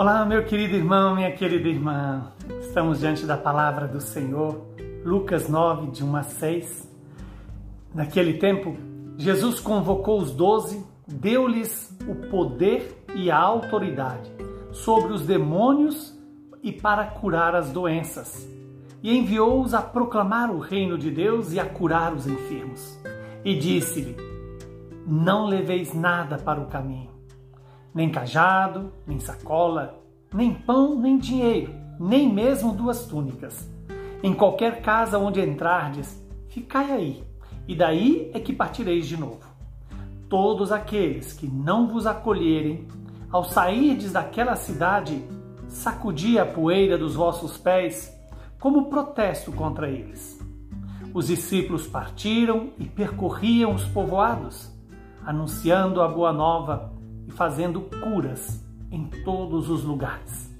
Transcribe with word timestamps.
Olá, 0.00 0.24
meu 0.24 0.42
querido 0.46 0.76
irmão, 0.76 1.14
minha 1.14 1.30
querida 1.30 1.68
irmã. 1.68 2.32
Estamos 2.62 3.00
diante 3.00 3.26
da 3.26 3.36
palavra 3.36 3.86
do 3.86 4.00
Senhor, 4.00 4.64
Lucas 5.04 5.46
9, 5.46 5.90
de 5.90 6.02
1 6.02 6.16
a 6.16 6.22
6. 6.22 6.90
Naquele 7.94 8.38
tempo, 8.38 8.74
Jesus 9.18 9.60
convocou 9.60 10.18
os 10.18 10.32
doze, 10.32 10.82
deu-lhes 11.06 11.94
o 12.08 12.14
poder 12.30 13.04
e 13.14 13.30
a 13.30 13.36
autoridade 13.36 14.32
sobre 14.72 15.12
os 15.12 15.26
demônios 15.26 16.18
e 16.62 16.72
para 16.72 17.04
curar 17.04 17.54
as 17.54 17.70
doenças, 17.70 18.48
e 19.02 19.14
enviou-os 19.14 19.74
a 19.74 19.82
proclamar 19.82 20.50
o 20.50 20.60
reino 20.60 20.96
de 20.96 21.10
Deus 21.10 21.52
e 21.52 21.60
a 21.60 21.66
curar 21.66 22.14
os 22.14 22.26
enfermos. 22.26 22.98
E 23.44 23.54
disse-lhe: 23.54 24.16
Não 25.06 25.44
leveis 25.44 25.92
nada 25.92 26.38
para 26.38 26.58
o 26.58 26.68
caminho 26.68 27.19
nem 27.94 28.10
cajado, 28.10 28.92
nem 29.06 29.18
sacola, 29.18 30.00
nem 30.32 30.54
pão, 30.54 30.98
nem 30.98 31.18
dinheiro, 31.18 31.74
nem 31.98 32.32
mesmo 32.32 32.72
duas 32.72 33.06
túnicas. 33.06 33.68
Em 34.22 34.32
qualquer 34.32 34.82
casa 34.82 35.18
onde 35.18 35.40
entrardes, 35.40 36.22
ficai 36.48 36.92
aí, 36.92 37.24
e 37.66 37.74
daí 37.74 38.30
é 38.32 38.38
que 38.38 38.52
partireis 38.52 39.06
de 39.06 39.16
novo. 39.16 39.40
Todos 40.28 40.70
aqueles 40.70 41.32
que 41.32 41.46
não 41.46 41.88
vos 41.88 42.06
acolherem, 42.06 42.86
ao 43.30 43.44
sairdes 43.44 44.12
daquela 44.12 44.56
cidade, 44.56 45.22
sacudi 45.68 46.38
a 46.38 46.46
poeira 46.46 46.96
dos 46.96 47.14
vossos 47.14 47.56
pés, 47.56 48.16
como 48.58 48.90
protesto 48.90 49.50
contra 49.52 49.88
eles. 49.88 50.38
Os 51.12 51.26
discípulos 51.26 51.86
partiram 51.88 52.70
e 52.78 52.84
percorriam 52.84 53.74
os 53.74 53.84
povoados, 53.84 54.70
anunciando 55.24 56.00
a 56.02 56.06
boa 56.06 56.32
nova 56.32 56.92
fazendo 57.30 57.80
curas 57.80 58.64
em 58.90 59.04
todos 59.24 59.70
os 59.70 59.84
lugares. 59.84 60.50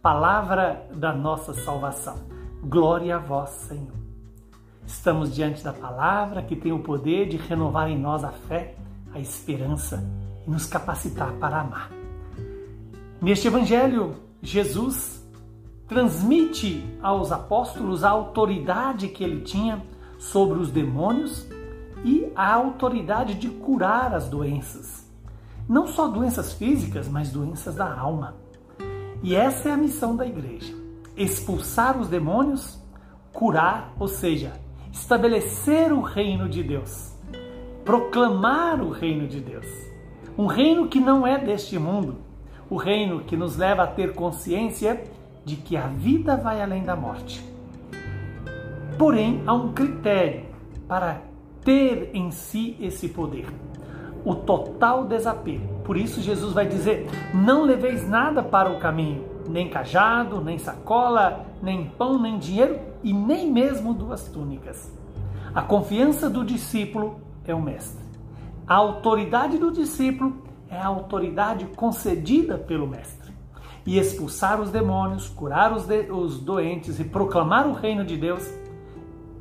Palavra 0.00 0.88
da 0.94 1.12
nossa 1.12 1.52
salvação. 1.52 2.18
Glória 2.62 3.16
a 3.16 3.18
vós, 3.18 3.50
Senhor. 3.50 4.04
Estamos 4.86 5.34
diante 5.34 5.64
da 5.64 5.72
palavra 5.72 6.42
que 6.42 6.54
tem 6.54 6.72
o 6.72 6.80
poder 6.80 7.26
de 7.28 7.36
renovar 7.36 7.88
em 7.88 7.98
nós 7.98 8.22
a 8.22 8.30
fé, 8.30 8.74
a 9.12 9.18
esperança 9.18 10.04
e 10.46 10.50
nos 10.50 10.66
capacitar 10.66 11.32
para 11.34 11.60
amar. 11.60 11.90
Neste 13.20 13.48
evangelho, 13.48 14.14
Jesus 14.42 15.26
transmite 15.88 16.84
aos 17.02 17.32
apóstolos 17.32 18.04
a 18.04 18.10
autoridade 18.10 19.08
que 19.08 19.24
ele 19.24 19.40
tinha 19.40 19.82
sobre 20.18 20.58
os 20.58 20.70
demônios 20.70 21.46
e 22.04 22.30
a 22.36 22.52
autoridade 22.52 23.34
de 23.34 23.48
curar 23.48 24.14
as 24.14 24.28
doenças 24.28 25.03
não 25.68 25.86
só 25.86 26.08
doenças 26.08 26.52
físicas, 26.52 27.08
mas 27.08 27.30
doenças 27.30 27.74
da 27.74 27.92
alma. 27.92 28.36
E 29.22 29.34
essa 29.34 29.70
é 29.70 29.72
a 29.72 29.76
missão 29.76 30.14
da 30.14 30.26
igreja: 30.26 30.74
expulsar 31.16 31.98
os 31.98 32.08
demônios, 32.08 32.78
curar, 33.32 33.94
ou 33.98 34.08
seja, 34.08 34.52
estabelecer 34.92 35.92
o 35.92 36.00
reino 36.00 36.48
de 36.48 36.62
Deus, 36.62 37.14
proclamar 37.84 38.80
o 38.82 38.90
reino 38.90 39.26
de 39.26 39.40
Deus. 39.40 39.66
Um 40.36 40.46
reino 40.46 40.88
que 40.88 41.00
não 41.00 41.26
é 41.26 41.38
deste 41.38 41.78
mundo, 41.78 42.16
o 42.68 42.76
reino 42.76 43.20
que 43.20 43.36
nos 43.36 43.56
leva 43.56 43.84
a 43.84 43.86
ter 43.86 44.14
consciência 44.14 45.04
de 45.44 45.56
que 45.56 45.76
a 45.76 45.86
vida 45.86 46.36
vai 46.36 46.60
além 46.60 46.82
da 46.82 46.96
morte. 46.96 47.44
Porém, 48.98 49.42
há 49.46 49.54
um 49.54 49.72
critério 49.72 50.46
para 50.88 51.22
ter 51.64 52.10
em 52.12 52.30
si 52.30 52.76
esse 52.80 53.08
poder 53.08 53.46
o 54.24 54.34
total 54.34 55.04
desapego. 55.04 55.82
Por 55.84 55.96
isso, 55.96 56.20
Jesus 56.20 56.52
vai 56.52 56.66
dizer: 56.66 57.06
Não 57.34 57.62
leveis 57.62 58.08
nada 58.08 58.42
para 58.42 58.70
o 58.70 58.78
caminho, 58.78 59.24
nem 59.48 59.68
cajado, 59.68 60.40
nem 60.40 60.58
sacola, 60.58 61.46
nem 61.62 61.86
pão, 61.86 62.20
nem 62.20 62.38
dinheiro 62.38 62.78
e 63.02 63.12
nem 63.12 63.50
mesmo 63.50 63.92
duas 63.92 64.28
túnicas. 64.28 64.92
A 65.54 65.62
confiança 65.62 66.28
do 66.28 66.44
discípulo 66.44 67.20
é 67.44 67.54
o 67.54 67.60
Mestre. 67.60 68.02
A 68.66 68.74
autoridade 68.74 69.58
do 69.58 69.70
discípulo 69.70 70.42
é 70.68 70.76
a 70.76 70.86
autoridade 70.86 71.66
concedida 71.76 72.56
pelo 72.56 72.86
Mestre. 72.86 73.32
E 73.86 73.98
expulsar 73.98 74.60
os 74.60 74.70
demônios, 74.70 75.28
curar 75.28 75.72
os, 75.72 75.84
de, 75.84 76.10
os 76.10 76.40
doentes 76.40 76.98
e 76.98 77.04
proclamar 77.04 77.68
o 77.68 77.74
reino 77.74 78.02
de 78.04 78.16
Deus 78.16 78.50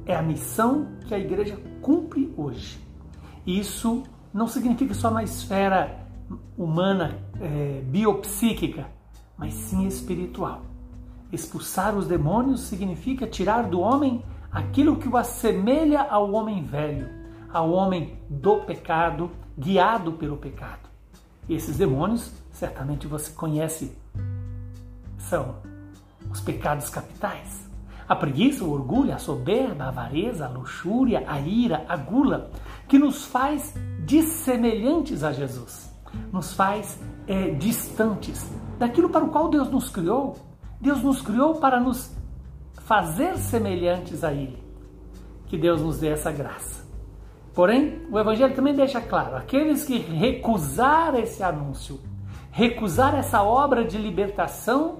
é 0.05 0.15
a 0.15 0.21
missão 0.21 0.87
que 1.07 1.15
a 1.15 1.19
igreja 1.19 1.57
cumpre 1.81 2.33
hoje. 2.35 2.77
Isso 3.47 4.03
não 4.33 4.47
significa 4.47 4.93
só 4.93 5.11
na 5.11 5.23
esfera 5.23 6.07
humana, 6.57 7.19
é, 7.39 7.81
biopsíquica, 7.85 8.87
mas 9.37 9.53
sim 9.53 9.85
espiritual. 9.85 10.61
Expulsar 11.31 11.95
os 11.95 12.07
demônios 12.07 12.61
significa 12.61 13.27
tirar 13.27 13.63
do 13.63 13.79
homem 13.79 14.23
aquilo 14.51 14.97
que 14.97 15.07
o 15.07 15.17
assemelha 15.17 16.01
ao 16.01 16.31
homem 16.31 16.63
velho, 16.63 17.09
ao 17.51 17.71
homem 17.71 18.17
do 18.29 18.57
pecado, 18.57 19.31
guiado 19.57 20.13
pelo 20.13 20.37
pecado. 20.37 20.89
Esses 21.47 21.77
demônios, 21.77 22.31
certamente 22.51 23.07
você 23.07 23.31
conhece, 23.31 23.95
são 25.17 25.55
os 26.31 26.39
pecados 26.39 26.89
capitais. 26.89 27.69
A 28.07 28.15
preguiça, 28.15 28.63
o 28.63 28.71
orgulho, 28.71 29.13
a 29.13 29.17
soberba, 29.17 29.85
a 29.85 29.87
avareza, 29.89 30.45
a 30.45 30.49
luxúria, 30.49 31.23
a 31.27 31.39
ira, 31.39 31.85
a 31.87 31.95
gula, 31.95 32.51
que 32.87 32.99
nos 32.99 33.25
faz 33.25 33.73
dissemelhantes 34.05 35.23
a 35.23 35.31
Jesus, 35.31 35.91
nos 36.31 36.53
faz 36.53 36.99
é, 37.27 37.51
distantes 37.51 38.51
daquilo 38.77 39.09
para 39.09 39.23
o 39.23 39.29
qual 39.29 39.49
Deus 39.49 39.69
nos 39.69 39.89
criou. 39.89 40.37
Deus 40.79 41.01
nos 41.01 41.21
criou 41.21 41.55
para 41.55 41.79
nos 41.79 42.15
fazer 42.85 43.37
semelhantes 43.37 44.23
a 44.23 44.33
Ele. 44.33 44.61
Que 45.47 45.57
Deus 45.57 45.81
nos 45.81 45.99
dê 45.99 46.09
essa 46.09 46.31
graça. 46.31 46.83
Porém, 47.53 48.01
o 48.11 48.19
Evangelho 48.19 48.55
também 48.55 48.75
deixa 48.75 48.99
claro: 48.99 49.35
aqueles 49.35 49.85
que 49.85 49.97
recusar 49.97 51.15
esse 51.15 51.43
anúncio, 51.43 51.99
recusar 52.51 53.15
essa 53.15 53.43
obra 53.43 53.85
de 53.85 53.97
libertação, 53.97 54.99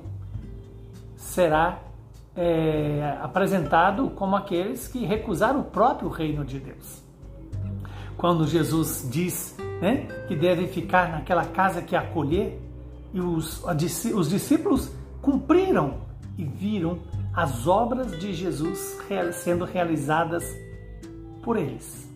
será 1.15 1.79
é, 2.35 3.17
apresentado 3.21 4.11
como 4.11 4.35
aqueles 4.35 4.87
que 4.87 5.05
recusaram 5.05 5.61
o 5.61 5.65
próprio 5.65 6.09
reino 6.09 6.45
de 6.45 6.59
Deus 6.59 7.03
quando 8.17 8.47
Jesus 8.47 9.07
diz 9.09 9.55
né, 9.81 10.07
que 10.27 10.35
devem 10.35 10.67
ficar 10.67 11.09
naquela 11.11 11.45
casa 11.45 11.81
que 11.81 11.95
acolher, 11.95 12.59
e 13.13 13.19
os, 13.19 13.63
os 13.63 14.29
discípulos 14.29 14.91
cumpriram 15.21 16.01
e 16.37 16.43
viram 16.43 16.99
as 17.33 17.67
obras 17.67 18.19
de 18.19 18.33
Jesus 18.33 18.97
sendo 19.33 19.65
realizadas 19.65 20.43
por 21.43 21.57
eles. 21.57 22.09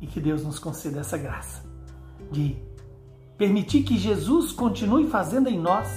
E 0.00 0.06
que 0.06 0.20
Deus 0.20 0.44
nos 0.44 0.58
conceda 0.58 1.00
essa 1.00 1.18
graça 1.18 1.62
de 2.30 2.56
permitir 3.36 3.82
que 3.82 3.96
Jesus 3.96 4.52
continue 4.52 5.08
fazendo 5.08 5.48
em 5.48 5.58
nós 5.58 5.88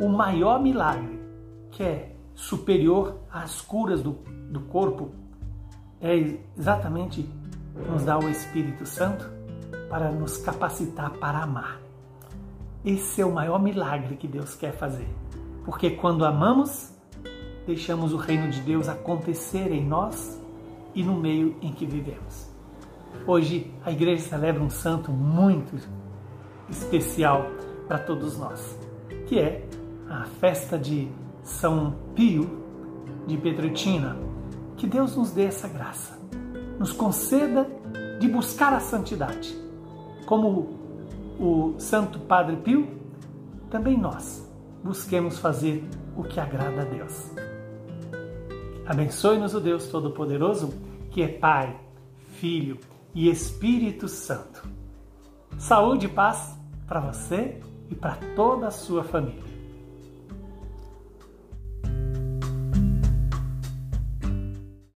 o 0.00 0.08
maior 0.08 0.60
milagre, 0.62 1.20
que 1.70 1.82
é 1.82 2.14
superior 2.34 3.18
às 3.30 3.60
curas 3.60 4.02
do, 4.02 4.12
do 4.50 4.60
corpo, 4.60 5.10
é 6.00 6.36
exatamente 6.56 7.28
nos 7.88 8.04
dá 8.04 8.18
o 8.18 8.28
Espírito 8.28 8.86
Santo 8.86 9.30
para 9.88 10.10
nos 10.10 10.38
capacitar 10.38 11.10
para 11.12 11.42
amar. 11.42 11.80
Esse 12.84 13.20
é 13.20 13.26
o 13.26 13.32
maior 13.32 13.60
milagre 13.62 14.16
que 14.16 14.26
Deus 14.26 14.54
quer 14.54 14.72
fazer. 14.72 15.08
Porque 15.64 15.90
quando 15.90 16.24
amamos, 16.24 16.92
deixamos 17.66 18.12
o 18.12 18.16
reino 18.16 18.50
de 18.50 18.60
Deus 18.60 18.88
acontecer 18.88 19.70
em 19.70 19.84
nós 19.84 20.40
e 20.94 21.02
no 21.02 21.14
meio 21.14 21.56
em 21.60 21.72
que 21.72 21.86
vivemos. 21.86 22.50
Hoje 23.26 23.72
a 23.84 23.92
igreja 23.92 24.28
celebra 24.28 24.62
um 24.62 24.70
santo 24.70 25.12
muito 25.12 25.76
especial 26.68 27.46
para 27.86 27.98
todos 27.98 28.38
nós, 28.38 28.78
que 29.26 29.38
é 29.38 29.64
a 30.08 30.24
festa 30.40 30.78
de 30.78 31.08
São 31.42 31.94
Pio 32.14 32.62
de 33.26 33.36
Petrutina. 33.36 34.16
Que 34.76 34.86
Deus 34.86 35.16
nos 35.16 35.30
dê 35.30 35.44
essa 35.44 35.68
graça 35.68 36.21
nos 36.78 36.92
conceda 36.92 37.66
de 38.18 38.28
buscar 38.28 38.72
a 38.72 38.80
santidade. 38.80 39.56
Como 40.26 40.80
o 41.38 41.74
Santo 41.78 42.18
Padre 42.20 42.56
Pio, 42.56 42.88
também 43.70 43.98
nós 43.98 44.48
busquemos 44.82 45.38
fazer 45.38 45.84
o 46.16 46.22
que 46.22 46.38
agrada 46.38 46.82
a 46.82 46.84
Deus. 46.84 47.30
Abençoe-nos 48.86 49.54
o 49.54 49.60
Deus 49.60 49.86
Todo-Poderoso, 49.86 50.72
que 51.10 51.22
é 51.22 51.28
Pai, 51.28 51.78
Filho 52.34 52.78
e 53.14 53.28
Espírito 53.28 54.08
Santo. 54.08 54.68
Saúde 55.58 56.06
e 56.06 56.08
paz 56.08 56.58
para 56.86 57.00
você 57.00 57.60
e 57.90 57.94
para 57.94 58.16
toda 58.34 58.66
a 58.66 58.70
sua 58.70 59.04
família. 59.04 59.51